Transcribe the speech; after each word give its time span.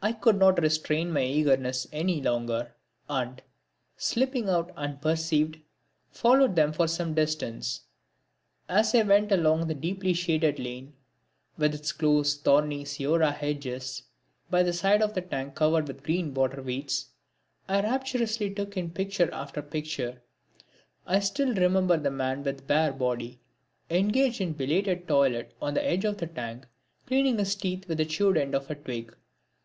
I 0.00 0.12
could 0.12 0.38
not 0.38 0.62
restrain 0.62 1.12
my 1.12 1.24
eagerness 1.24 1.88
any 1.92 2.22
longer, 2.22 2.76
and, 3.10 3.42
slipping 3.96 4.48
out 4.48 4.70
unperceived, 4.76 5.58
followed 6.12 6.54
them 6.54 6.72
for 6.72 6.86
some 6.86 7.14
distance. 7.14 7.80
As 8.68 8.94
I 8.94 9.02
went 9.02 9.32
along 9.32 9.66
the 9.66 9.74
deeply 9.74 10.12
shaded 10.12 10.60
lane, 10.60 10.92
with 11.56 11.74
its 11.74 11.90
close 11.90 12.36
thorny 12.38 12.84
seora 12.84 13.32
hedges, 13.34 14.04
by 14.48 14.62
the 14.62 14.72
side 14.72 15.02
of 15.02 15.14
the 15.14 15.20
tank 15.20 15.56
covered 15.56 15.88
with 15.88 16.04
green 16.04 16.32
water 16.32 16.62
weeds, 16.62 17.08
I 17.68 17.80
rapturously 17.80 18.54
took 18.54 18.76
in 18.76 18.92
picture 18.92 19.28
after 19.34 19.62
picture. 19.62 20.22
I 21.08 21.18
still 21.18 21.52
remember 21.52 21.96
the 21.96 22.12
man 22.12 22.44
with 22.44 22.68
bare 22.68 22.92
body, 22.92 23.40
engaged 23.90 24.40
in 24.40 24.50
a 24.50 24.54
belated 24.54 25.08
toilet 25.08 25.54
on 25.60 25.74
the 25.74 25.84
edge 25.84 26.04
of 26.04 26.18
the 26.18 26.28
tank, 26.28 26.68
cleaning 27.08 27.36
his 27.40 27.56
teeth 27.56 27.88
with 27.88 27.98
the 27.98 28.04
chewed 28.06 28.36
end 28.36 28.54
of 28.54 28.70
a 28.70 28.76
twig. 28.76 29.12